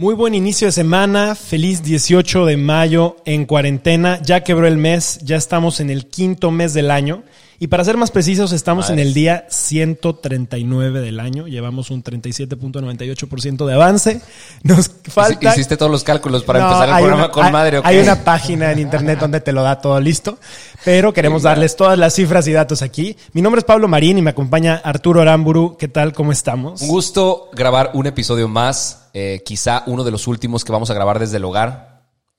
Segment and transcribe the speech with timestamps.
[0.00, 5.18] Muy buen inicio de semana, feliz 18 de mayo en cuarentena, ya quebró el mes,
[5.22, 7.22] ya estamos en el quinto mes del año
[7.62, 13.66] y para ser más precisos estamos en el día 139 del año, llevamos un 37.98%
[13.66, 14.22] de avance,
[14.62, 15.50] nos falta...
[15.50, 17.78] Hiciste todos los cálculos para empezar el programa con hay, madre.
[17.78, 20.38] ¿o Hay una página en internet donde te lo da todo listo,
[20.86, 23.14] pero queremos darles todas las cifras y datos aquí.
[23.34, 26.14] Mi nombre es Pablo Marín y me acompaña Arturo Aramburu, ¿qué tal?
[26.14, 26.80] ¿Cómo estamos?
[26.80, 30.94] Un gusto grabar un episodio más, eh, quizá uno de los últimos que vamos a
[30.94, 31.89] grabar desde el hogar.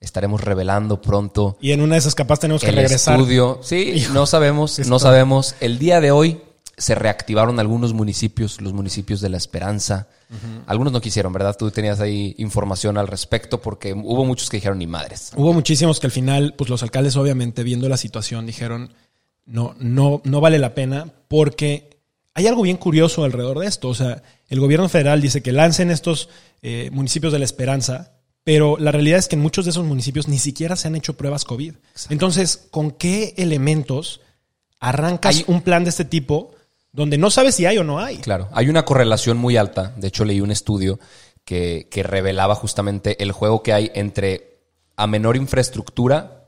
[0.02, 3.18] Estaremos revelando pronto Y en una de esas capaz tenemos que el regresar.
[3.18, 3.60] estudio.
[3.62, 5.54] Sí, Hijo, no sabemos, no sabemos.
[5.60, 6.42] El día de hoy
[6.76, 10.08] se reactivaron algunos municipios, los municipios de La Esperanza.
[10.66, 11.54] Algunos no quisieron, ¿verdad?
[11.58, 15.30] Tú tenías ahí información al respecto porque hubo muchos que dijeron ni madres.
[15.36, 18.94] Hubo muchísimos que al final, pues los alcaldes obviamente viendo la situación dijeron,
[19.44, 22.00] no, no, no vale la pena porque
[22.34, 23.88] hay algo bien curioso alrededor de esto.
[23.88, 26.28] O sea, el gobierno federal dice que lancen estos
[26.62, 28.12] eh, municipios de la esperanza,
[28.44, 31.16] pero la realidad es que en muchos de esos municipios ni siquiera se han hecho
[31.16, 31.74] pruebas COVID.
[32.10, 34.20] Entonces, ¿con qué elementos
[34.80, 36.50] arrancas Hay- un plan de este tipo
[36.92, 38.18] donde no sabes si hay o no hay?
[38.18, 39.94] Claro, hay una correlación muy alta.
[39.96, 40.98] De hecho, leí un estudio
[41.44, 44.58] que, que revelaba justamente el juego que hay entre
[44.96, 46.41] a menor infraestructura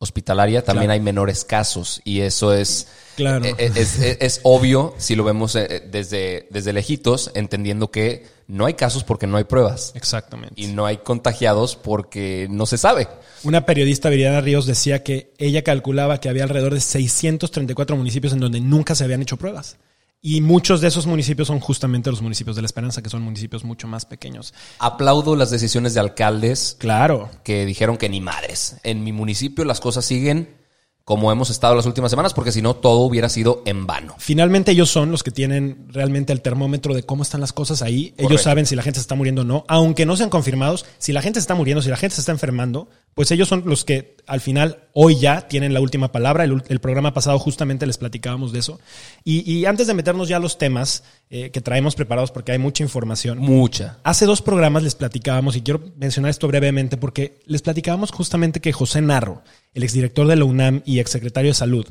[0.00, 0.92] hospitalaria, también Claro.
[0.94, 2.00] hay menores casos.
[2.04, 3.44] Y eso es, Claro.
[3.44, 8.26] eh, eh, es, es- es obvio si lo vemos eh, desde, desde lejitos, entendiendo que
[8.48, 9.92] no hay casos porque no hay pruebas.
[9.94, 10.54] Exactamente.
[10.56, 13.08] Y no hay contagiados porque no se sabe.
[13.44, 18.40] Una periodista, Viridiana Ríos, decía que ella calculaba que había alrededor de 634 municipios en
[18.40, 19.76] donde nunca se habían hecho pruebas.
[20.22, 23.64] Y muchos de esos municipios son justamente los municipios de la Esperanza, que son municipios
[23.64, 24.52] mucho más pequeños.
[24.78, 27.30] Aplaudo las decisiones de alcaldes Claro.
[27.42, 28.76] que dijeron que ni madres.
[28.82, 30.59] En mi municipio las cosas siguen
[31.04, 34.14] como hemos estado las últimas semanas, porque si no, todo hubiera sido en vano.
[34.18, 38.14] Finalmente ellos son los que tienen realmente el termómetro de cómo están las cosas ahí.
[38.16, 39.64] Ellos saben si la gente se está muriendo o no.
[39.68, 42.32] Aunque no sean confirmados, si la gente se está muriendo, si la gente se está
[42.32, 46.44] enfermando, pues ellos son los que al final hoy ya tienen la última palabra.
[46.44, 48.78] El programa pasado justamente les platicábamos de eso.
[49.24, 52.58] Y, y antes de meternos ya a los temas eh, que traemos preparados, porque hay
[52.58, 53.38] mucha información.
[53.38, 53.98] Mucha.
[54.02, 58.72] Hace dos programas les platicábamos, y quiero mencionar esto brevemente, porque les platicábamos justamente que
[58.72, 59.42] José Narro,
[59.72, 61.86] el exdirector de la UNAM y exsecretario de Salud,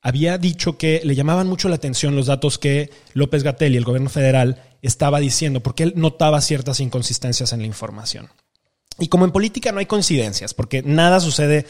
[0.00, 3.84] había dicho que le llamaban mucho la atención los datos que López Gatel y el
[3.84, 8.30] gobierno federal estaba diciendo, porque él notaba ciertas inconsistencias en la información.
[8.98, 11.66] Y como en política no hay coincidencias, porque nada sucede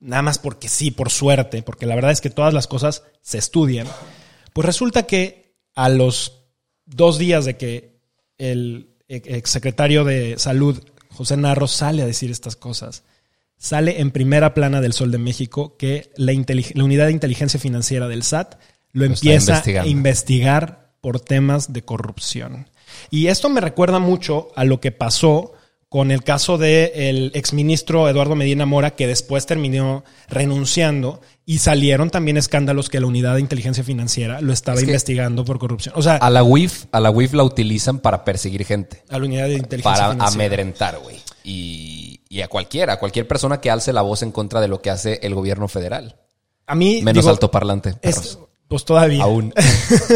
[0.00, 3.38] nada más porque sí, por suerte, porque la verdad es que todas las cosas se
[3.38, 3.86] estudian,
[4.52, 6.47] pues resulta que a los
[6.88, 7.98] dos días de que
[8.38, 13.04] el exsecretario de Salud, José Narro, sale a decir estas cosas,
[13.56, 16.32] sale en primera plana del Sol de México que la,
[16.82, 18.54] unidad de inteligencia financiera del SAT
[18.92, 22.68] lo, empieza a investigar por temas de corrupción.
[23.10, 25.52] Y esto me recuerda mucho a lo que pasó
[25.88, 32.36] con el caso del exministro Eduardo Medina Mora, que después terminó renunciando y salieron también
[32.36, 35.94] escándalos que la unidad de inteligencia financiera lo estaba Es que- investigando por corrupción.
[35.96, 39.24] O sea, A la WIF, a la WIF la utilizan para perseguir gente, a la
[39.24, 40.44] unidad de inteligencia para financiera.
[40.44, 41.16] amedrentar, güey.
[41.42, 44.82] Y, y a cualquiera, a cualquier persona que alce la voz en contra de lo
[44.82, 46.16] que hace el gobierno federal.
[46.66, 47.94] A mí, Menos digo, altoparlante.
[48.02, 48.38] es-
[48.68, 49.22] pues todavía.
[49.22, 49.54] Aún.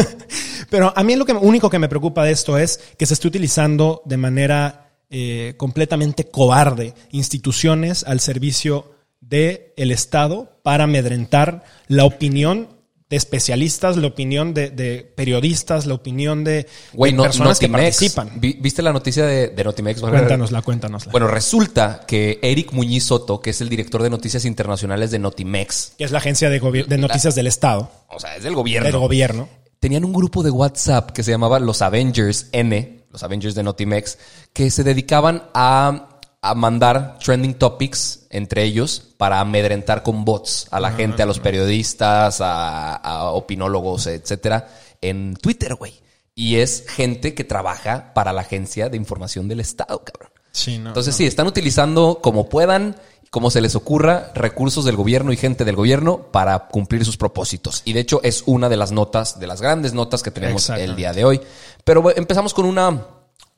[0.69, 3.27] Pero a mí lo que, único que me preocupa de esto es que se esté
[3.27, 4.82] utilizando de manera
[5.15, 12.67] eh, completamente cobarde instituciones al servicio del el Estado para amedrentar la opinión
[13.09, 17.69] de especialistas, la opinión de, de periodistas, la opinión de, Güey, de no, personas que
[17.69, 18.31] participan.
[18.41, 20.01] Vi- ¿Viste la noticia de, de Notimex?
[20.01, 21.11] Cuéntanosla, cuéntanosla.
[21.11, 25.93] Bueno, resulta que Eric Muñiz Soto, que es el director de noticias internacionales de Notimex,
[25.95, 28.97] que es la agencia de, de noticias del Estado, o sea, es del gobierno, del
[28.97, 29.47] gobierno.
[29.79, 34.17] tenían un grupo de WhatsApp que se llamaba los Avengers N, los Avengers de Notimex,
[34.51, 40.79] que se dedicaban a, a mandar trending topics entre ellos para amedrentar con bots a
[40.79, 44.67] la gente, a los periodistas, a, a opinólogos, etcétera,
[44.99, 45.93] en Twitter, güey.
[46.35, 50.31] Y es gente que trabaja para la Agencia de Información del Estado, cabrón.
[50.51, 50.89] Sí, no.
[50.89, 51.17] Entonces no.
[51.19, 52.95] sí, están utilizando como puedan,
[53.33, 57.81] como se les ocurra, recursos del gobierno y gente del gobierno para cumplir sus propósitos.
[57.83, 60.95] Y de hecho es una de las notas, de las grandes notas que tenemos el
[60.95, 61.41] día de hoy.
[61.83, 63.07] Pero empezamos con una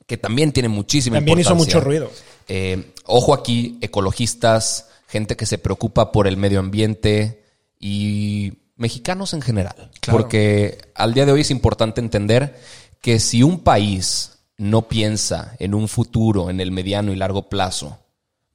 [0.06, 1.78] que también tiene muchísima También hizo importancia.
[1.78, 2.10] mucho ruido.
[2.48, 7.44] Eh, ojo aquí, ecologistas, gente que se preocupa por el medio ambiente
[7.78, 9.90] y mexicanos en general.
[10.00, 10.20] Claro.
[10.20, 12.58] Porque al día de hoy es importante entender
[13.02, 17.98] que si un país no piensa en un futuro en el mediano y largo plazo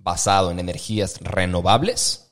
[0.03, 2.31] basado en energías renovables,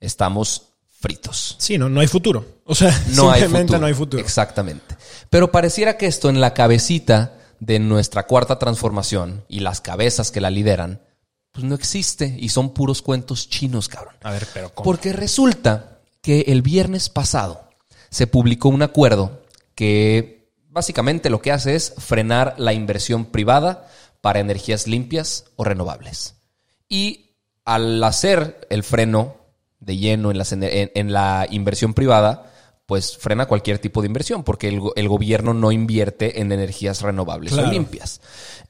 [0.00, 0.62] estamos
[0.98, 1.56] fritos.
[1.58, 2.44] Sí, no, no hay futuro.
[2.64, 3.78] O sea, No hay simplemente futuro.
[3.80, 4.22] no hay futuro.
[4.22, 4.96] Exactamente.
[5.30, 10.40] Pero pareciera que esto en la cabecita de nuestra cuarta transformación y las cabezas que
[10.40, 11.02] la lideran,
[11.52, 14.14] pues no existe y son puros cuentos chinos, cabrón.
[14.22, 14.84] A ver, pero ¿cómo?
[14.84, 17.68] Porque resulta que el viernes pasado
[18.10, 19.42] se publicó un acuerdo
[19.74, 23.88] que básicamente lo que hace es frenar la inversión privada
[24.20, 26.34] para energías limpias o renovables.
[26.90, 29.36] Y al hacer el freno
[29.78, 32.52] de lleno en, las en- en la inversión privada,
[32.84, 37.00] pues frena cualquier tipo de inversión, porque el, go- el gobierno no invierte en energías
[37.00, 37.68] renovables Claro.
[37.68, 38.20] o limpias.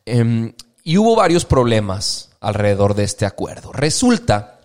[0.05, 0.53] Em,
[0.85, 3.73] y hubo varios problemas alrededor de este acuerdo.
[3.73, 4.61] Resulta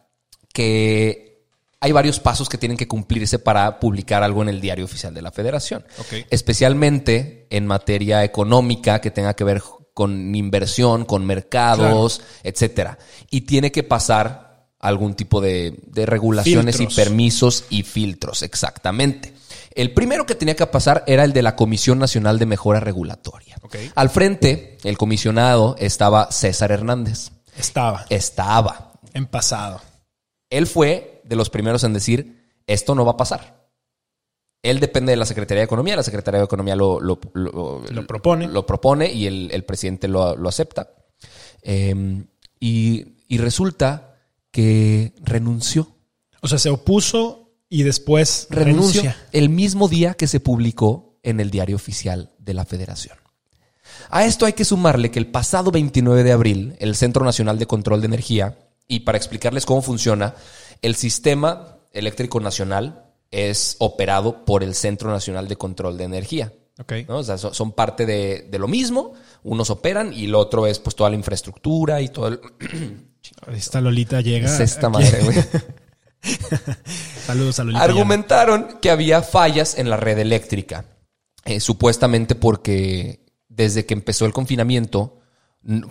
[0.54, 1.46] que
[1.80, 5.22] hay varios pasos que tienen que cumplirse para publicar algo en el diario oficial de
[5.22, 5.86] la federación.
[6.30, 9.62] Especialmente en materia económica que tenga que ver
[9.96, 13.00] con inversión, con mercados, etcétera.
[13.32, 16.98] Y tiene que pasar algún tipo de, de regulaciones Filtros.
[17.00, 19.34] y permisos y filtros, exactamente.
[19.74, 23.58] El primero que tenía que pasar era el de la Comisión Nacional de Mejora Regulatoria.
[23.96, 27.32] Al frente, el comisionado estaba César Hernández.
[27.58, 28.92] Estaba Estaba.
[29.14, 29.82] en pasado.
[30.50, 33.65] Él fue de los primeros en decir, esto no va a pasar.
[34.70, 38.08] Él depende de la Secretaría de Economía, la Secretaría de Economía lo, lo, lo- Lo
[38.08, 38.48] propone.
[38.48, 40.90] lo propone y el, el presidente lo, acepta.
[41.62, 42.24] Eh,
[42.60, 44.16] y, y resulta
[44.52, 45.88] que renunció.
[46.42, 49.28] O sea, se opuso y después Renunció renuncia.
[49.32, 53.18] el mismo día que se publicó en el diario oficial de la Federación.
[54.10, 57.66] A esto hay que sumarle que el pasado 29 de abril, el Centro Nacional de
[57.66, 58.58] Control de Energía,
[58.88, 60.36] y para explicarles cómo funciona,
[60.82, 63.04] el sistema eléctrico nacional
[63.36, 66.54] es operado por el Centro Nacional de Control de Energía.
[66.80, 66.94] Ok.
[67.08, 67.18] ¿no?
[67.18, 70.80] O sea, so- son parte de, de lo mismo, unos operan y el otro es
[70.80, 72.40] pues toda la infraestructura y todo el...
[73.54, 74.46] Esta Lolita llega.
[74.54, 74.98] es esta aquí.
[74.98, 75.38] madre, güey.
[77.26, 77.84] Saludos a Lolita.
[77.84, 80.86] Argumentaron que había fallas en la red eléctrica,
[81.44, 85.20] eh, supuestamente porque desde que empezó el confinamiento,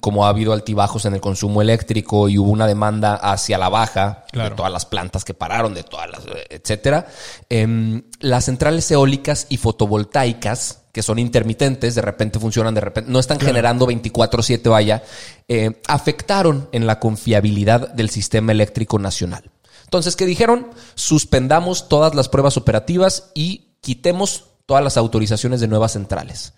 [0.01, 4.25] como ha habido altibajos en el consumo eléctrico y hubo una demanda hacia la baja
[4.31, 4.51] Claro.
[4.51, 7.07] de todas las plantas que pararon, de todas las, eh, etcétera,
[7.49, 13.19] em, las centrales eólicas y fotovoltaicas que son intermitentes, de repente funcionan, de repente no
[13.19, 15.03] están generando 24/7, vaya,
[15.49, 19.51] eh, afectaron en la confiabilidad del sistema eléctrico nacional.
[19.83, 20.69] Entonces, ¿qué dijeron?
[20.95, 26.55] Suspendamos todas las pruebas operativas y quitemos todas las autorizaciones de nuevas centrales.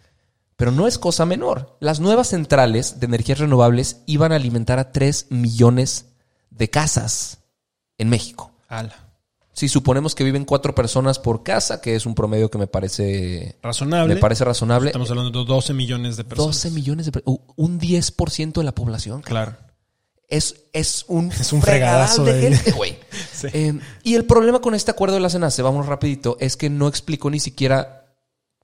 [0.56, 1.76] Pero no es cosa menor.
[1.80, 6.06] Las nuevas centrales de energías renovables iban a alimentar a 3 millones
[6.50, 7.38] de casas
[7.98, 8.52] en México.
[8.68, 8.94] Ala.
[9.52, 13.56] Si suponemos que viven cuatro personas por casa, que es un promedio que me parece,
[13.62, 14.14] Razonable.
[14.14, 14.88] me parece razonable.
[14.88, 16.56] Estamos hablando de 12 millones de personas.
[16.56, 19.22] 12 millones de per- uh, un 10% de la población.
[19.22, 19.56] Claro.
[20.28, 22.98] Es, es un, Es un fregadal fregadazo de, de- gente, güey.
[23.32, 23.48] Sí.
[23.52, 26.88] Eh, y el problema con este acuerdo de la CENACE, vamos rapidito, es que no
[26.88, 28.05] explicó ni siquiera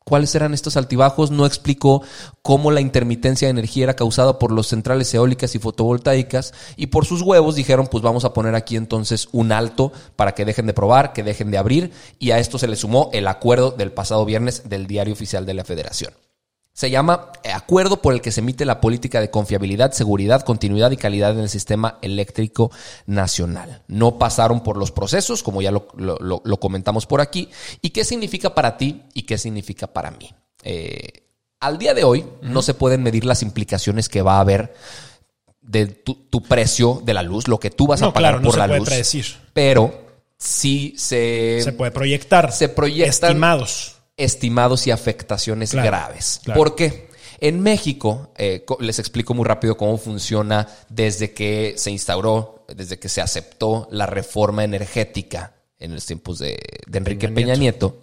[0.04, 2.02] cuáles eran estos altibajos, no explicó
[2.42, 7.06] cómo la intermitencia de energía era causada por las centrales eólicas y fotovoltaicas y por
[7.06, 10.74] sus huevos dijeron pues vamos a poner aquí entonces un alto para que dejen de
[10.74, 14.24] probar, que dejen de abrir y a esto se le sumó el acuerdo del pasado
[14.24, 16.12] viernes del Diario Oficial de la Federación.
[16.74, 20.90] Se llama eh, Acuerdo por el que se emite la política de confiabilidad, seguridad, continuidad
[20.90, 22.70] y calidad en el sistema eléctrico
[23.06, 23.82] nacional.
[23.88, 27.50] No pasaron por los procesos, como ya lo, lo- lo- lo comentamos por aquí.
[27.82, 30.30] ¿Y qué significa para ti y qué significa para mí?
[30.62, 31.24] Eh,
[31.60, 34.74] al día de hoy no se pueden medir las implicaciones que va a haber
[35.60, 38.44] de tu, tu precio de la luz, lo que tú vas a pagar claro, no
[38.46, 38.88] por se la puede luz.
[38.88, 39.26] predecir.
[39.52, 40.06] Pero
[40.38, 42.50] sí se, Se puede proyectar.
[42.50, 43.91] se proyectan Estimados.
[44.16, 46.40] Estimados y afectaciones Claro, graves.
[46.44, 46.58] claro.
[46.58, 47.10] ¿Por qué?
[47.40, 53.08] En México, eh, les explico muy rápido cómo funciona desde que se instauró, desde que
[53.08, 58.02] se aceptó la reforma energética en los tiempos de, de Enrique Peña Peña Nieto,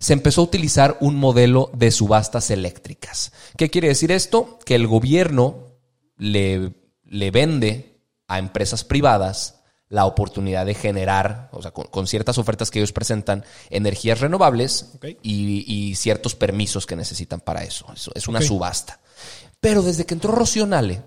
[0.00, 3.32] se empezó a utilizar un modelo de subastas eléctricas.
[3.56, 4.58] ¿Qué quiere decir esto?
[4.64, 5.76] Que el gobierno
[6.16, 6.72] le,
[7.04, 9.59] le vende a empresas privadas
[9.90, 14.92] la oportunidad de generar, o sea, con, con ciertas ofertas que ellos presentan, energías renovables
[15.22, 17.86] y, y ciertos permisos que necesitan para eso.
[17.94, 19.00] Eso es una subasta.
[19.60, 21.02] Pero desde que entró Rocío Nale,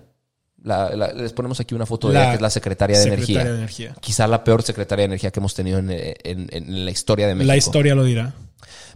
[0.62, 3.02] la- la- les ponemos aquí una foto de La ella, que es la secretaria de
[3.04, 3.52] secretaria Energía.
[3.52, 3.94] de Energía.
[4.00, 7.34] Quizá la peor secretaria de Energía que hemos tenido en, en- en la historia de
[7.34, 8.34] México La historia lo dirá.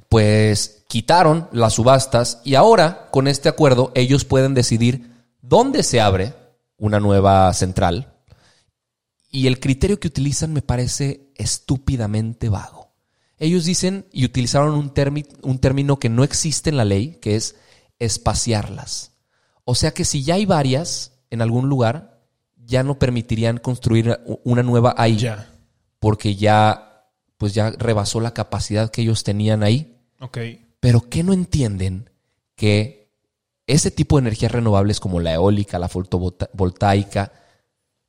[0.09, 5.11] pues quitaron las subastas y ahora con este acuerdo ellos pueden decidir
[5.43, 6.35] dónde se abre
[6.79, 8.15] una nueva central
[9.31, 12.93] y el criterio que utilizan me parece estúpidamente vago.
[13.39, 14.93] Ellos dicen y utilizaron un,
[15.43, 17.57] un término que no existe en la ley, que es
[17.99, 19.13] espaciarlas.
[19.65, 22.21] O sea que si ya hay varias en algún lugar,
[22.57, 25.51] ya no permitirían construir una nueva ahí Ya.
[25.99, 26.85] porque ya
[27.37, 29.97] pues ya rebasó la capacidad que ellos tenían ahí.
[30.21, 30.39] Ok.
[30.81, 32.11] Pero ¿qué no entienden?
[32.57, 33.13] Que
[33.69, 37.33] ese tipo de energías renovables como la eólica, la fotovoltaica,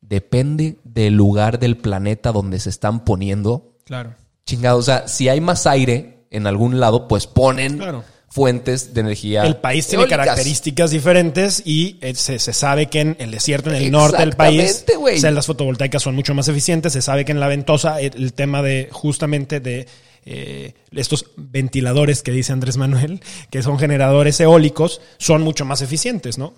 [0.09, 3.75] depende del lugar del planeta donde se están poniendo.
[3.85, 4.15] Claro.
[4.45, 8.03] Chingado, o sea, si hay más aire en algún lado, pues ponen Claro.
[8.27, 9.43] fuentes de energía.
[9.43, 10.25] El país tiene eólicas.
[10.25, 14.33] características diferentes y eh, se, se sabe que en el desierto, en el norte del
[14.33, 14.85] país,
[15.19, 16.93] celdas fotovoltaicas son mucho más eficientes.
[16.93, 19.87] Se sabe que en la ventosa el, el tema de justamente de
[20.25, 26.37] eh, estos ventiladores que dice Andrés Manuel, que son generadores eólicos, son mucho más eficientes,
[26.37, 26.53] ¿no?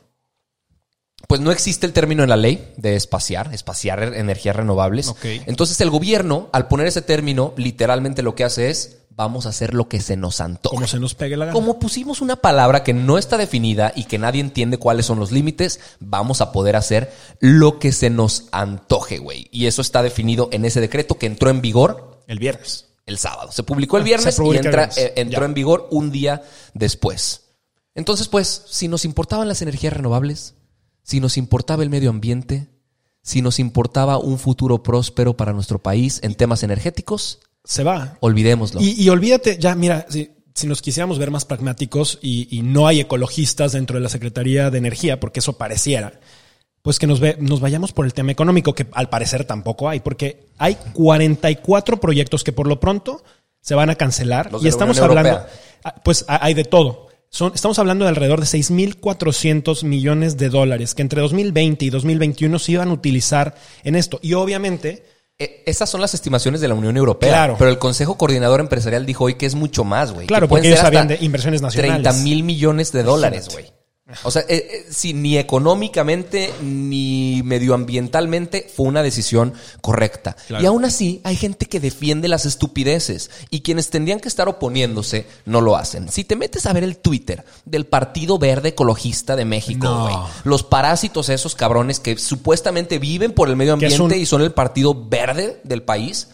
[1.27, 5.07] Pues no existe el término en la ley de espaciar, espaciar energías renovables.
[5.07, 5.25] Ok.
[5.45, 9.73] Entonces el gobierno, al poner ese término, literalmente lo que hace es, vamos a hacer
[9.73, 10.75] lo que se nos antoje.
[10.75, 11.53] Como se nos pegue la gana.
[11.53, 15.31] Como pusimos una palabra que no está definida y que nadie entiende cuáles son los
[15.31, 19.47] límites, vamos a poder hacer lo que se nos antoje, güey.
[19.51, 22.87] Y eso está definido en ese decreto que entró en vigor El viernes.
[23.05, 23.51] el sábado.
[23.51, 24.97] Se publicó el Ah, viernes y el entra- viernes.
[24.97, 25.45] eh, entró Ya.
[25.45, 26.41] en vigor un día
[26.73, 27.41] después.
[27.95, 30.53] Entonces, pues, si nos importaban las energías renovables,
[31.03, 32.67] si nos importaba el medio ambiente,
[33.21, 38.17] si nos importaba un futuro próspero para nuestro país en temas energéticos, Se va.
[38.19, 38.81] olvidémoslo.
[38.81, 42.87] Y, y olvídate, ya, mira, si, si nos quisiéramos ver más pragmáticos y, y no
[42.87, 46.19] hay ecologistas dentro de la Secretaría de Energía, porque eso pareciera,
[46.81, 49.99] pues que nos, ve, nos vayamos por el tema económico, que al parecer tampoco hay,
[49.99, 53.23] porque hay 44 proyectos que por lo pronto
[53.61, 54.51] se van a cancelar.
[54.51, 55.45] Los y estamos hablando,
[55.83, 57.10] ah, pues hay de todo.
[57.33, 62.59] Son, estamos hablando de alrededor de 6.400 millones de dólares que entre 2020 y 2021
[62.59, 64.19] se iban a utilizar en esto.
[64.21, 65.05] Y obviamente,
[65.39, 67.29] Eh, Esas son las estimaciones de la Unión Europea.
[67.29, 67.55] Claro.
[67.57, 70.27] Pero el Consejo Coordinador Empresarial dijo hoy que es mucho más, güey.
[70.27, 72.03] Claro, porque ellos sabían de inversiones nacionales.
[72.03, 73.65] 30 mil millones de dólares, güey.
[74.23, 80.35] O sea, eh, eh, si ni económicamente ni medioambientalmente fue una decisión correcta.
[80.47, 80.63] Claro.
[80.63, 85.25] Y aún así hay gente que defiende las estupideces y quienes tendrían que estar oponiéndose
[85.45, 86.09] no lo hacen.
[86.11, 90.29] Si te metes a ver el Twitter del Partido Verde Ecologista de México, No.
[90.43, 94.51] los parásitos esos cabrones que supuestamente viven por el medio ambiente un- y son el
[94.53, 96.27] partido verde del país,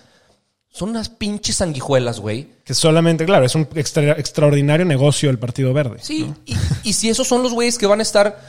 [0.77, 2.49] son unas pinches sanguijuelas, güey.
[2.63, 5.97] Que solamente, claro, es un extra- extraordinario negocio el Partido Verde.
[6.01, 8.39] Sí, y, y si esos son los güeyes que van a estar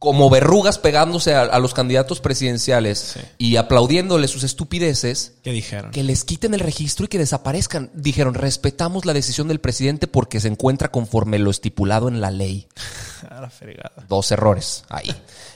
[0.00, 5.90] como verrugas pegándose a, a los candidatos presidenciales y aplaudiéndole sus estupideces, ¿Qué dijeron?
[5.90, 7.90] que les quiten el registro y que desaparezcan.
[7.94, 12.68] Dijeron, respetamos la decisión del presidente porque se encuentra conforme lo estipulado en la ley.
[13.28, 13.92] A la fregada.
[14.08, 15.12] Dos errores ahí.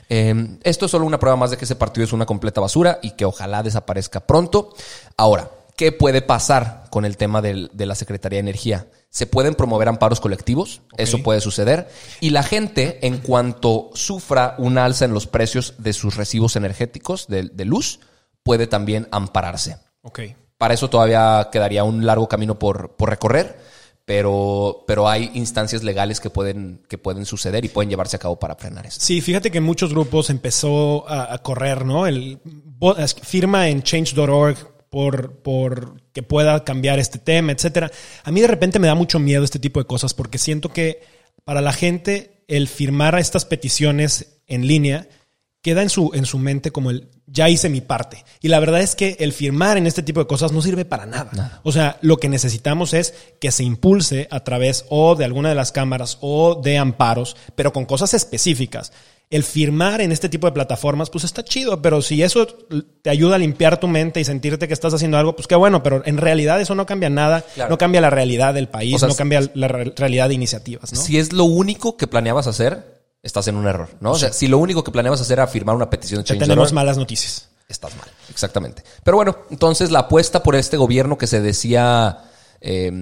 [0.09, 2.99] Eh, esto es solo una prueba más de que ese partido es una completa basura
[3.01, 4.75] y que ojalá desaparezca pronto.
[5.17, 8.87] Ahora, ¿qué puede pasar con el tema del- de la Secretaría de Energía?
[9.11, 11.89] Se pueden promover amparos colectivos, eso puede suceder,
[12.21, 17.27] y la gente, en cuanto sufra un alza en los precios de sus recibos energéticos
[17.29, 18.01] de, de luz,
[18.43, 19.77] puede también ampararse.
[20.03, 20.21] Ok.
[20.57, 23.59] Para eso todavía quedaría un largo camino por, por recorrer,
[24.05, 28.39] pero, pero hay instancias legales que pueden, que pueden suceder y pueden llevarse a cabo
[28.39, 29.05] para frenar esto.
[29.05, 32.07] Sí, fíjate que en muchos grupos empezó a, a correr, ¿no?
[32.07, 32.41] El
[33.23, 37.91] firma en change.org por, por que pueda cambiar este tema, etcétera.
[38.25, 41.01] A mí de repente me da mucho miedo este tipo de cosas porque siento que
[41.45, 45.09] para la gente el firmar estas peticiones en línea
[45.63, 48.25] queda en su, en su mente como el ya hice mi parte.
[48.41, 51.07] Y la verdad es que el firmar en este tipo de cosas no sirve para
[51.07, 51.61] nada.
[51.63, 55.55] O sea, lo que necesitamos es que se impulse a través o de alguna de
[55.55, 58.93] las cámaras o de amparos, pero con cosas específicas.
[59.31, 62.47] El firmar en este tipo de plataformas, pues está chido, pero si eso
[63.01, 65.83] te ayuda a limpiar tu mente y sentirte que estás haciendo algo, pues qué bueno,
[65.83, 67.71] pero en realidad eso no cambia nada, Claro.
[67.71, 70.93] no cambia la realidad del país, O sea, no cambia la re- realidad de iniciativas,
[70.93, 71.01] ¿no?
[71.01, 74.13] Si es lo único que planeabas hacer, estás en un error, ¿no?
[74.13, 76.73] O sea, si lo único que planeabas hacer era firmar una petición de change tenemos
[76.73, 77.49] malas noticias.
[77.69, 78.09] estás mal.
[78.29, 78.83] Exactamente.
[79.05, 82.25] Pero bueno, entonces la apuesta por este gobierno que se decía
[82.61, 82.93] eh,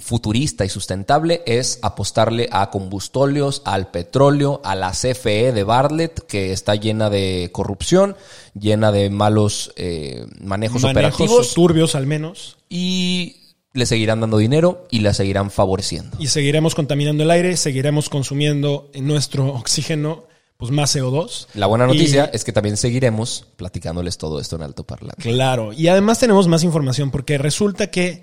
[0.00, 6.52] futurista y sustentable es apostarle a combustóleos, al petróleo, a la CFE de Bartlett, que
[6.52, 8.16] está llena de corrupción,
[8.58, 11.54] llena de malos eh, manejos, Manejos operativos.
[11.54, 12.56] turbios al menos.
[12.68, 13.43] Y
[13.74, 16.16] le seguirán dando dinero y la seguirán favoreciendo.
[16.18, 20.24] Y seguiremos contaminando el aire, seguiremos consumiendo en nuestro oxígeno
[20.56, 21.48] pues más CO2.
[21.54, 25.20] La buena noticia Y- es que también seguiremos platicándoles todo esto en alto parlante.
[25.22, 28.22] Claro, y además tenemos más información porque resulta que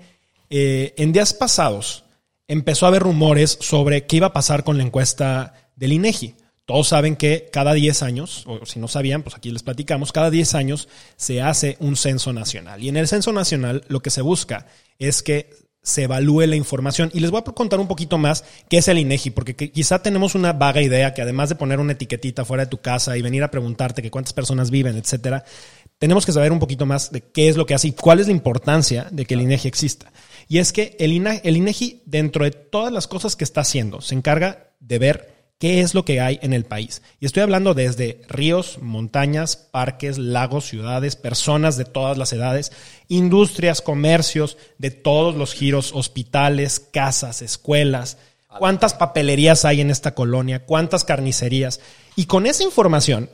[0.50, 2.04] eh, en días pasados
[2.48, 6.34] empezó a haber rumores sobre qué iba a pasar con la encuesta del INEGI.
[6.72, 10.30] Todos saben que cada 10 años, o si no sabían, pues aquí les platicamos, cada
[10.30, 12.82] 10 años se hace un censo nacional.
[12.82, 14.64] Y en el censo nacional lo que se busca
[14.98, 15.50] es que
[15.82, 17.10] se evalúe la información.
[17.12, 20.02] Y les voy a contar un poquito más qué es el INEGI, porque que- quizá
[20.02, 23.22] tenemos una vaga idea que además de poner una etiquetita fuera de tu casa y
[23.22, 25.44] venir a preguntarte que cuántas personas viven, etcétera,
[25.98, 28.28] tenemos que saber un poquito más de qué es lo que hace y cuál es
[28.28, 30.10] la importancia de que el INEGI exista.
[30.48, 34.70] Y es que el INEGI, dentro de todas las cosas que está haciendo, se encarga
[34.80, 37.02] de ver qué es lo que hay en el país.
[37.20, 42.72] Y estoy hablando desde ríos, montañas, parques, lagos, ciudades, personas de todas las edades,
[43.08, 48.18] industrias, comercios, de todos los giros, hospitales, casas, escuelas,
[48.58, 51.80] cuántas papelerías hay en esta colonia, cuántas carnicerías.
[52.16, 53.30] Y con esa información,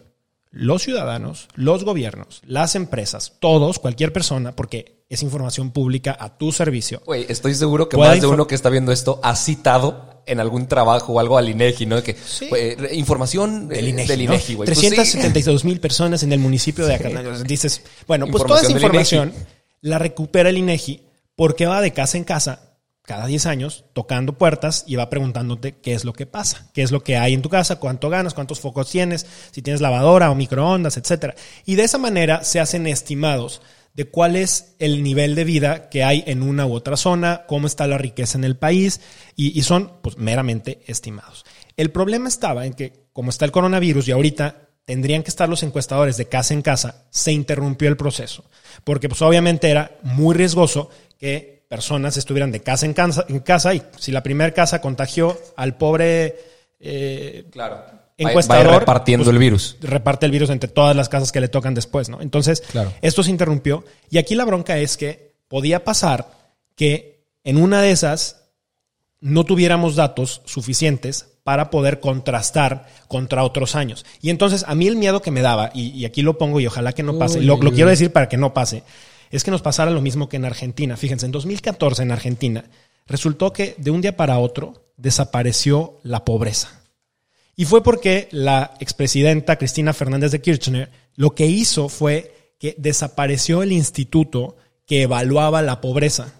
[0.51, 6.53] los ciudadanos, los gobiernos, las empresas, todos, cualquier persona, porque es información pública a tu
[6.53, 10.41] servicio, Güey, estoy seguro que más de uno que está viendo esto ha citado en
[10.41, 12.03] algún trabajo o algo al INEGI, ¿no?
[12.03, 12.51] Que, Sí.
[12.93, 14.25] información del eh, INEGI, del ¿no?
[14.35, 14.67] INEGI, güey.
[14.67, 14.89] Pues sí.
[14.89, 17.43] 372 mil personas en el municipio de Acarnallo.
[17.45, 19.47] Dices, bueno, pues toda esa del información INEGI.
[19.83, 21.03] la recupera el INEGI
[21.35, 22.68] porque va de casa en casa
[23.09, 26.93] cada 10 años tocando puertas y va preguntándote qué es lo que pasa, qué es
[26.93, 30.35] lo que hay en tu casa, cuánto ganas, cuántos focos tienes, si tienes lavadora o
[30.35, 31.35] microondas, etcétera.
[31.65, 33.63] Y de esa manera se hacen estimados
[33.95, 37.67] de cuál es el nivel de vida que hay en una u otra zona, cómo
[37.67, 39.01] está la riqueza en el país
[39.35, 41.47] y, y son pues meramente estimados.
[41.79, 45.63] El problema estaba en que como está el coronavirus y ahorita tendrían que estar los
[45.63, 48.45] encuestadores de casa en casa, se interrumpió el proceso,
[48.85, 53.75] porque pues obviamente era muy riesgoso que personas estuvieran de casa en casa, en casa
[53.75, 56.37] y si la primera casa contagió al pobre
[56.81, 57.85] eh, Claro.
[58.17, 59.77] encuestador Vaya repartiendo pues, el virus.
[59.81, 62.21] reparte el virus entre todas las casas que le tocan después, ¿no?
[62.23, 62.93] Entonces, Claro.
[63.03, 66.31] esto se interrumpió y aquí la bronca es que podía pasar
[66.75, 68.45] que en una de esas
[69.21, 74.05] no tuviéramos datos suficientes para poder contrastar contra otros años.
[74.21, 76.67] Y entonces a mí el miedo que me daba, y, y aquí lo pongo y
[76.67, 78.83] ojalá que no pase, Uy, lo, lo quiero decir para que no pase,
[79.31, 80.97] es que nos pasara lo mismo que en Argentina.
[80.97, 82.65] Fíjense, en 2014 en Argentina
[83.07, 86.83] resultó que de un día para otro desapareció la pobreza.
[87.57, 93.63] Y fue porque la expresidenta Cristina Fernández de Kirchner lo que hizo fue que desapareció
[93.63, 96.33] el instituto que evaluaba la pobreza.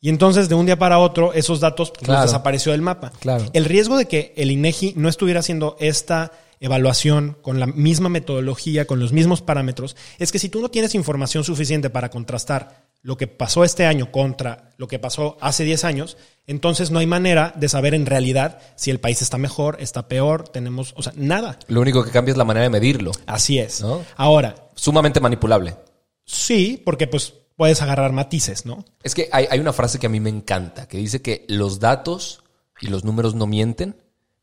[0.00, 2.22] Y entonces de un día para otro esos datos pues, Claro.
[2.22, 3.12] desapareció del mapa.
[3.18, 3.44] Claro.
[3.52, 8.86] El riesgo de que el INEGI no estuviera haciendo esta evaluación con la misma metodología,
[8.86, 13.16] con los mismos parámetros, es que si tú no tienes información suficiente para contrastar lo
[13.16, 16.16] que pasó este año contra lo que pasó hace 10 años,
[16.46, 20.48] entonces no hay manera de saber en realidad si el país está mejor, está peor,
[20.48, 21.58] tenemos, o sea, nada.
[21.68, 23.12] Lo único que cambia es la manera de medirlo.
[23.26, 23.80] Así es.
[23.80, 24.04] ¿No?
[24.16, 25.76] Ahora, Sumamente manipulable.
[26.24, 28.84] sí, porque pues puedes agarrar matices, ¿no?
[29.02, 31.80] Es que hay, hay una frase que a mí me encanta, que dice que los
[31.80, 32.42] datos
[32.80, 33.96] y los números no mienten,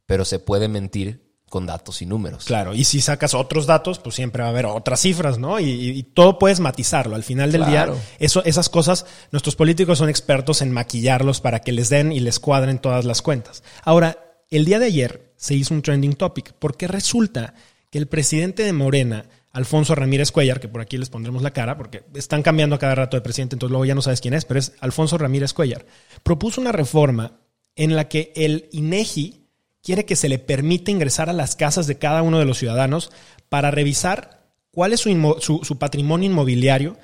[0.06, 1.23] pero se puede mentir
[1.54, 2.46] con datos y números.
[2.46, 5.60] Claro, y si sacas otros datos, pues siempre va a haber otras cifras, ¿no?
[5.60, 7.16] Y, todo puedes matizarlo.
[7.16, 7.94] Al final del Claro.
[7.94, 12.22] día, eso, esas cosas, nuestros políticos son expertos en maquillarlos para que les den y
[12.22, 13.62] les cuadren todas las cuentas.
[13.84, 14.18] Ahora,
[14.50, 17.54] el día de ayer se hizo un trending topic, porque resulta
[17.92, 21.78] que el presidente de Morena, Alfonso Ramírez Cuellar, que por aquí les pondremos la cara,
[21.78, 24.46] porque están cambiando a cada rato de presidente, entonces luego ya no sabes quién es,
[24.46, 25.86] pero es Alfonso Ramírez Cuellar,
[26.24, 27.42] propuso una reforma
[27.76, 29.43] en la que el INEGI
[29.84, 33.12] quiere que se le permita ingresar a las casas de cada uno de los ciudadanos
[33.50, 36.98] para revisar cuál es su, patrimonio inmobiliario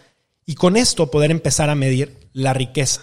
[0.46, 3.02] y con esto poder empezar a medir la riqueza.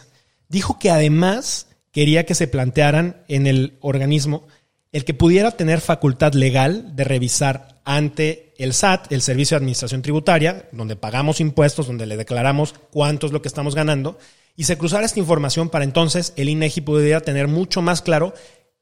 [0.49, 4.49] Dijo que además quería que se plantearan en el organismo
[4.93, 10.01] el que pudiera tener facultad legal de revisar ante el SAT, el Servicio de Administración
[10.01, 14.19] Tributaria, donde pagamos impuestos, donde le declaramos cuánto es lo que estamos ganando,
[14.57, 18.33] y se cruzara esta información para entonces el INEGI pudiera tener mucho más claro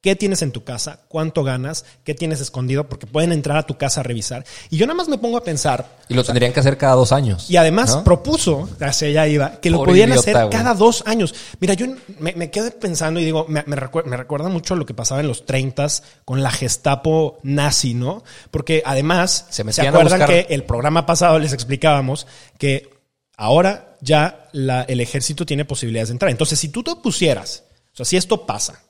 [0.05, 3.79] qué tienes en tu casa, cuánto ganas, qué tienes escondido, porque pueden entrar a tu
[3.79, 4.45] casa a revisar.
[4.69, 5.97] Y yo nada más me pongo a pensar.
[6.11, 7.49] Y lo tendrían que hacer cada dos años.
[7.51, 8.05] Y además ¿no?
[8.05, 10.51] propuso, hacia allá iba, que lo Pobre podían idiota, hacer güey.
[10.51, 11.35] cada dos años.
[11.59, 11.87] Mira, yo
[12.21, 15.23] me, me quedé pensando y digo, me, me recuer- me recuerda mucho lo que pasaba
[15.23, 15.87] en los 30
[16.27, 18.23] con la Gestapo nazi, ¿no?
[18.51, 22.27] Porque además, Se se, metían a acuerdan que el programa pasado les explicábamos
[22.59, 22.91] que
[23.39, 26.31] ahora ya la- el ejército tiene posibilidades de entrar.
[26.31, 28.83] Entonces, si tú te opusieras, o sea, si esto pasa,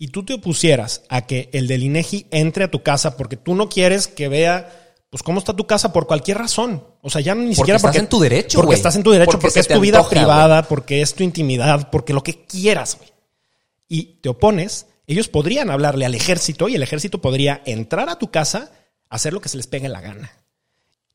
[0.00, 3.54] y tú te opusieras a que el del INEGI entre a tu casa porque tú
[3.54, 6.82] no quieres que vea pues cómo está tu casa por cualquier razón.
[7.02, 9.38] O sea, ya ni siquiera estás porque en tu derecho, Porque estás en tu derecho,
[9.38, 13.10] Porque es tu vida antoja, privada, porque es tu intimidad, porque lo que quieras, güey.
[13.88, 18.30] Y te opones, ellos podrían hablarle al ejército y el ejército podría entrar a tu
[18.30, 18.72] casa,
[19.10, 20.32] hacer lo que se les pegue la gana.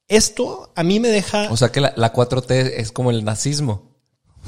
[0.07, 3.94] Esto a mí me deja O sea que la, la 4T es como el nazismo.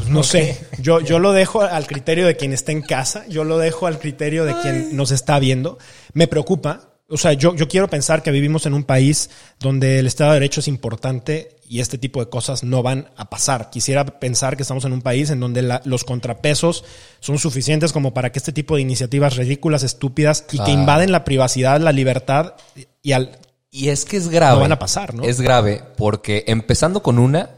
[0.07, 3.43] Pues no sé, yo, yo lo dejo al criterio de quien está en casa, yo
[3.43, 5.77] lo dejo al criterio de quien nos está viendo.
[6.13, 10.07] Me preocupa, o sea, yo, yo quiero pensar que vivimos en un país donde el
[10.07, 13.69] Estado de Derecho es importante y este tipo de cosas no van a pasar.
[13.69, 16.85] Quisiera pensar que estamos en un país en donde la- los contrapesos
[17.19, 20.71] son suficientes como para que este tipo de iniciativas ridículas, estúpidas y que Claro.
[20.79, 22.53] invaden la privacidad, la libertad
[23.03, 23.37] y al...
[23.69, 24.55] Y es que es grave.
[24.55, 25.23] No van a pasar, ¿no?
[25.23, 27.49] Es grave porque empezando con una,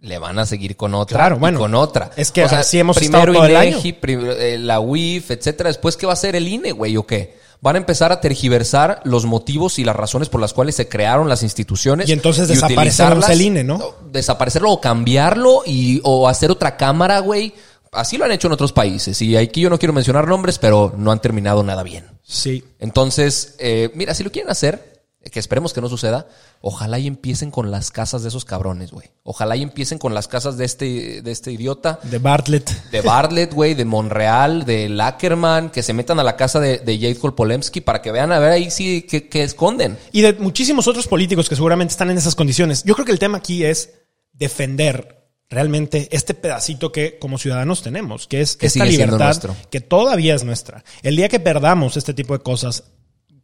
[0.00, 1.18] le van a seguir con otra.
[1.18, 1.58] Claro, y bueno.
[1.58, 2.10] con otra.
[2.16, 5.68] Es que así hemos primero todo el INEGI, prim- eh, la UIF, etcétera.
[5.68, 6.96] Después, ¿qué va a hacer el INE, güey?
[6.96, 7.38] ¿O qué?
[7.62, 11.28] Van a empezar a tergiversar los motivos y las razones por las cuales se crearon
[11.28, 12.08] las instituciones.
[12.08, 13.94] Y entonces desaparecemos utilizarlas- el INE, ¿no?
[14.10, 17.52] Desaparecerlo o cambiarlo y, o hacer otra cámara, güey.
[17.92, 19.20] Así lo han hecho en otros países.
[19.20, 22.06] Y aquí yo no quiero mencionar nombres, pero no han terminado nada bien.
[22.22, 24.89] Sí, Entonces, eh, mira, si lo quieren hacer,
[25.30, 26.28] que esperemos que no suceda,
[26.62, 29.08] ojalá y empiecen con las casas de esos cabrones, güey.
[29.22, 32.00] Ojalá y empiecen con las casas de este, de este idiota.
[32.02, 32.90] de Bartlett.
[32.90, 36.98] De Bartlett, güey, de Monreal, de Lackerman, que se metan a la casa de, de
[36.98, 39.98] Jade Polemski para que vean a ver ahí sí que, que esconden.
[40.10, 42.82] Y de muchísimos otros políticos que seguramente están en esas condiciones.
[42.84, 43.90] Yo creo que el tema aquí es
[44.32, 49.36] defender realmente este pedacito que como ciudadanos tenemos, que es Que esta libertad
[49.68, 50.84] que todavía es nuestra.
[51.02, 52.84] El día que perdamos este tipo de cosas,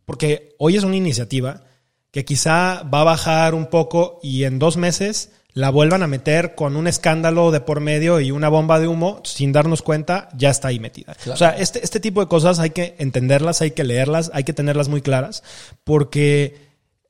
[0.07, 1.64] porque hoy es una iniciativa
[2.11, 6.55] que quizá va a bajar un poco y en dos meses la vuelvan a meter
[6.55, 10.51] con un escándalo de por medio y una bomba de humo, sin darnos cuenta, ya
[10.51, 11.16] está ahí metida.
[11.33, 14.53] O sea, este, este tipo de cosas hay que entenderlas, hay que leerlas, hay que
[14.53, 15.42] tenerlas muy claras,
[15.85, 16.57] porque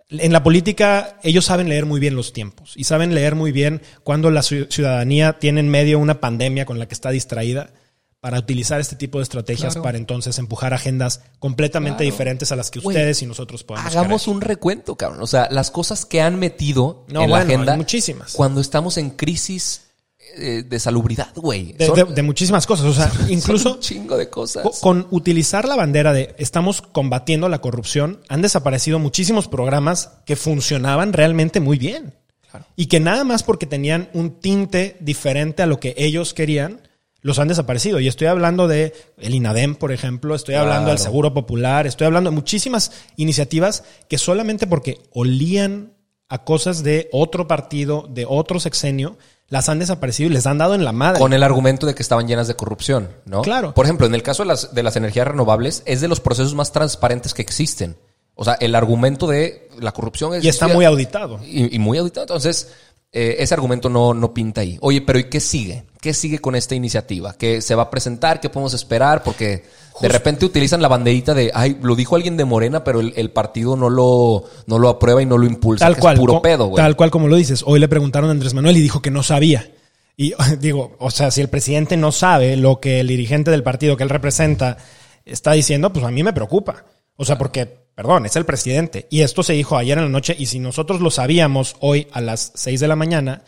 [0.08, 3.82] en la política ellos saben leer muy bien los tiempos y saben leer muy bien
[4.04, 7.70] cuando la ciu- ciudadanía tiene en medio una pandemia con la que está distraída
[8.26, 9.82] para utilizar este tipo de estrategias Claro.
[9.84, 12.10] para entonces empujar agendas completamente Claro.
[12.10, 14.34] diferentes a las que ustedes y nosotros podemos Hagamos querer.
[14.34, 15.22] un recuento, cabrón.
[15.22, 18.32] O sea, las cosas que han metido No, en bueno, la agenda hay muchísimas.
[18.32, 19.82] cuando estamos en crisis
[20.38, 21.72] eh, de salubridad, güey.
[21.74, 22.86] de, de- de muchísimas cosas.
[22.86, 24.64] O sea, incluso un chingo de cosas.
[24.64, 30.34] co- con utilizar la bandera de estamos combatiendo la corrupción, han desaparecido muchísimos programas que
[30.34, 32.14] funcionaban realmente muy bien.
[32.74, 36.80] Y que nada más porque tenían un tinte diferente a lo que ellos querían,
[37.26, 37.98] los han desaparecido.
[37.98, 40.98] Y estoy hablando de el INADEM, por ejemplo, estoy hablando del.
[40.98, 45.92] Seguro Popular, estoy hablando de muchísimas iniciativas que solamente porque olían
[46.28, 50.74] a cosas de otro partido, de otro sexenio, las han desaparecido y les han dado
[50.74, 51.20] en la madre.
[51.20, 53.42] Con el argumento de que estaban llenas de corrupción, ¿no?
[53.42, 53.74] Claro.
[53.74, 56.54] Por ejemplo, en el caso de las, de las energías renovables, es de los procesos
[56.54, 57.96] más transparentes que existen.
[58.36, 60.44] O sea, el argumento de la corrupción es...
[60.44, 61.40] y está muy auditado.
[61.44, 62.24] Y, y muy auditado.
[62.24, 62.68] Entonces,
[63.12, 64.78] eh, ese argumento no, no pinta ahí.
[64.80, 65.84] Oye, pero ¿y qué sigue?
[66.06, 67.34] ¿Qué sigue con esta iniciativa?
[67.36, 68.38] ¿Qué se va a presentar?
[68.38, 69.24] ¿Qué podemos esperar?
[69.24, 69.64] Porque
[70.00, 73.32] de repente utilizan la banderita de, ay, lo dijo alguien de Morena, pero el, el
[73.32, 75.84] partido no lo, no lo aprueba y no lo impulsa.
[75.84, 76.14] Tal que cual.
[76.14, 76.76] Es puro co- pedo, güey.
[76.76, 77.64] Tal cual como lo dices.
[77.66, 79.68] Hoy le preguntaron a Andrés Manuel y dijo que no sabía.
[80.16, 83.96] Y digo, o sea, si el presidente no sabe lo que el dirigente del partido
[83.96, 84.76] que él representa
[85.24, 86.84] está diciendo, pues a mí me preocupa.
[87.16, 87.66] O sea, porque,
[87.96, 89.08] perdón, es el presidente.
[89.10, 90.36] Y esto se dijo ayer en la noche.
[90.38, 93.42] Y si nosotros lo sabíamos hoy a las 6 de la mañana,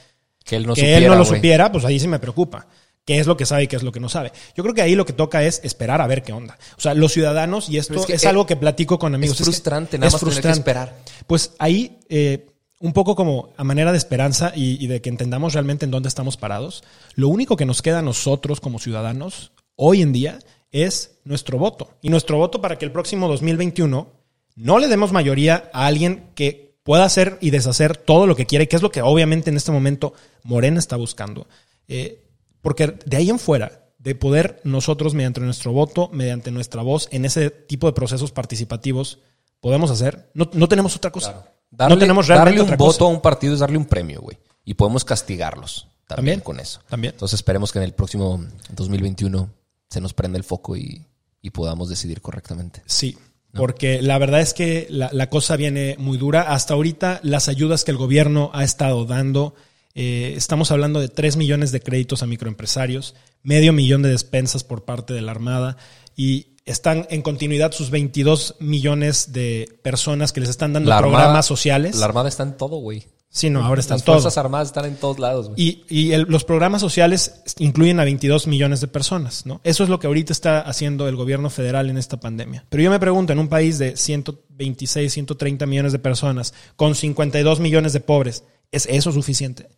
[0.49, 2.67] Que él no que supiera, él no lo supiera, pues ahí sí me preocupa.
[3.05, 4.33] ¿Qué es lo que sabe y qué es lo que no sabe?
[4.55, 6.59] Yo creo que ahí lo que toca es esperar a ver qué onda.
[6.77, 9.37] O sea, los ciudadanos, y esto es, es que, eh, algo que platico con amigos.
[9.37, 10.95] es que frustrante, nada más tener que esperar.
[11.27, 12.47] Pues ahí, eh,
[12.81, 16.09] un poco como a manera de esperanza y, y de que entendamos realmente en dónde
[16.09, 16.85] estamos parados,
[17.15, 20.39] lo único que nos queda a nosotros como ciudadanos hoy en día
[20.71, 21.91] es nuestro voto.
[22.03, 24.13] Y nuestro voto para que el próximo 2021
[24.57, 28.67] no le demos mayoría a alguien que pueda hacer y deshacer todo lo que quiere,
[28.67, 31.47] que es lo que obviamente en este momento Morena está buscando.
[31.87, 32.25] Eh,
[32.63, 37.27] porque de ahí en fuera, de poder nosotros, mediante nuestro voto, mediante nuestra voz, en
[37.27, 39.19] ese tipo de procesos participativos,
[39.61, 41.53] podemos hacer, no, no tenemos otra cosa.
[41.71, 43.05] Darle, no tenemos realmente darle un otra voto cosa.
[43.05, 44.39] a un partido es darle un premio, güey.
[44.65, 46.41] Y podemos castigarlos también, También.
[46.41, 46.81] con eso.
[46.89, 47.13] También.
[47.13, 49.51] Entonces esperemos que en el próximo 2021
[49.91, 51.05] se nos prenda el foco y
[51.41, 52.83] y podamos decidir correctamente.
[52.87, 53.17] Sí,
[53.59, 56.43] porque la verdad es que la, la, cosa viene muy dura.
[56.53, 59.55] Hasta ahorita las ayudas que el gobierno ha estado dando,
[59.95, 64.85] eh, estamos hablando de 3 millones de créditos a microempresarios, medio millón de despensas por
[64.85, 65.77] parte de la Armada
[66.17, 71.27] y están en continuidad sus 22 millones de personas que les están dando La programas
[71.27, 71.97] Armada- sociales.
[71.97, 73.05] La Armada está en todo, güey.
[73.31, 74.23] Sí, no, ahora están Las.
[74.23, 75.51] Fuerzas Armadas están en todos lados.
[75.57, 79.61] Y, y el- los programas sociales incluyen a 22 millones de personas, ¿no?
[79.65, 82.65] Eso es lo que ahorita está haciendo el gobierno federal en esta pandemia.
[82.69, 87.61] Pero yo me pregunto, en un país de 126, 130 millones de personas, con 52
[87.61, 89.69] millones de pobres, ¿es eso suficiente?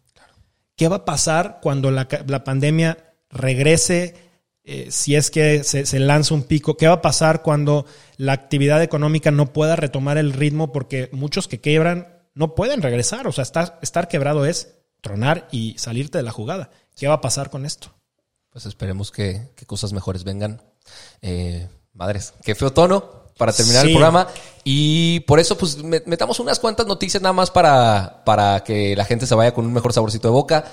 [0.77, 2.97] ¿Qué va a pasar cuando la, la pandemia
[3.31, 4.15] regrese?
[4.63, 7.87] eh, si es que se, se lanza un pico, ¿qué va a pasar cuando
[8.19, 10.71] la actividad económica no pueda retomar el ritmo?
[10.71, 13.29] Porque muchos que quebran no pueden regresar.
[13.29, 16.71] O sea, estar, estar quebrado es tronar y salirte de la jugada.
[16.97, 17.95] ¿Qué va a pasar con esto?
[18.51, 20.61] Pues esperemos que, que cosas mejores vengan.
[21.23, 23.89] Eh, madres, qué feo tono para terminar Sí.
[23.89, 24.27] el programa.
[24.65, 29.05] Y por eso, pues, me- metamos unas cuantas noticias nada más para, para que la
[29.05, 30.65] gente se vaya con un mejor saborcito de boca.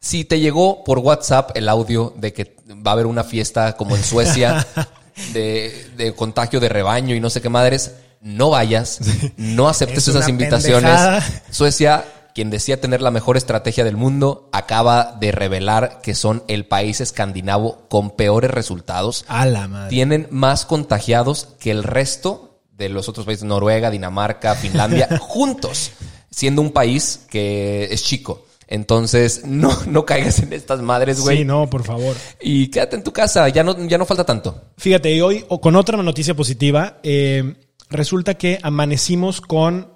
[0.00, 3.96] Si te llegó por WhatsApp el audio de que va a haber una fiesta como
[3.96, 4.66] en Suecia
[5.32, 7.94] de, de contagio de rebaño y no sé qué madres,
[8.26, 9.00] no vayas,
[9.36, 10.90] no aceptes Es esas invitaciones.
[10.90, 11.42] pendejada.
[11.50, 16.66] Suecia, quien decía tener la mejor estrategia del mundo, acaba de revelar que son el
[16.66, 19.24] país escandinavo con peores resultados.
[19.28, 19.90] A la madre.
[19.90, 25.92] Tienen más contagiados que el resto de los otros países, Noruega, Dinamarca, Finlandia, juntos,
[26.28, 28.44] siendo un país que es chico.
[28.66, 31.38] Entonces, no, no caigas en estas madres, güey.
[31.38, 32.16] Sí, no, por favor.
[32.40, 34.62] Y quédate en tu casa, ya no, ya no falta tanto.
[34.76, 37.54] Fíjate, y hoy, o con otra noticia positiva, eh,
[37.88, 39.95] resulta que amanecimos con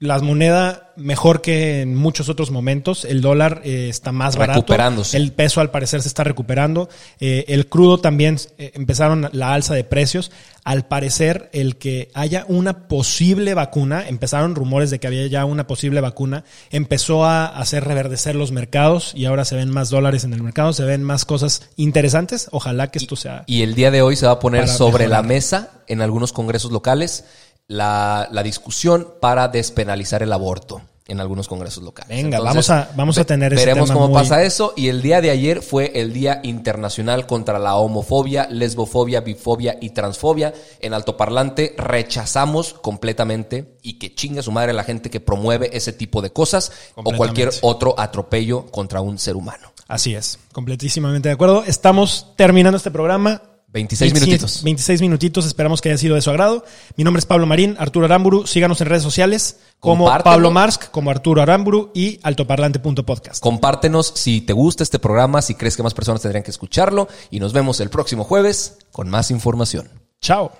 [0.00, 3.04] la moneda mejor que en muchos otros momentos.
[3.04, 4.64] El dólar eh, está más barato.
[5.12, 6.88] El peso al parecer se está recuperando.
[7.20, 10.30] Eh, el crudo también eh, empezaron la alza de precios.
[10.64, 15.66] Al parecer, el que haya una posible vacuna, empezaron rumores de que había ya una
[15.66, 20.32] posible vacuna, empezó a hacer reverdecer los mercados y ahora se ven más dólares en
[20.32, 22.48] el mercado, se ven más cosas interesantes.
[22.52, 23.44] Ojalá que esto sea...
[23.46, 25.24] Y el día de hoy se va a poner sobre mejorar.
[25.24, 27.24] la mesa en algunos congresos locales
[27.70, 32.22] la, la discusión para despenalizar el aborto en algunos congresos locales.
[32.22, 34.74] Venga, vamos a- vamos a tener ese Veremos tema cómo muy- pasa eso.
[34.76, 39.90] Y el día de ayer fue el Día Internacional contra la Homofobia, Lesbofobia, Bifobia y
[39.90, 40.52] Transfobia.
[40.80, 46.22] En altoparlante rechazamos completamente y que chingue su madre la gente que promueve ese tipo
[46.22, 49.72] de cosas o cualquier otro atropello contra un ser humano.
[49.88, 51.64] Así es, completísimamente de acuerdo.
[51.64, 53.42] Estamos terminando este programa.
[53.72, 54.62] 26 26 minutitos.
[54.64, 56.64] 26 minutitos, esperamos que haya sido de su agrado.
[56.96, 58.46] Mi nombre es Pablo Marín, Arturo Aramburu.
[58.46, 60.32] Síganos en redes sociales como Compártelo.
[60.32, 63.40] Pablo Marsk, como Arturo Aramburu y altoparlante.podcast.
[63.40, 67.38] Compártenos si te gusta este programa, si crees que más personas tendrían que escucharlo y
[67.38, 69.88] nos vemos el próximo jueves con más información.
[70.20, 70.50] Chao.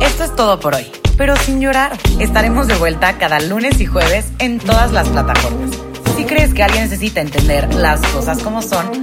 [0.00, 0.86] Esto es todo por hoy,
[1.18, 1.98] pero sin llorar.
[2.18, 5.70] Estaremos de vuelta cada lunes y jueves en todas las plataformas.
[6.16, 9.02] Si crees que alguien necesita entender las cosas como son,